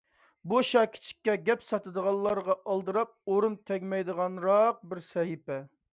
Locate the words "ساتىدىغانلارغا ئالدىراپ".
1.67-3.13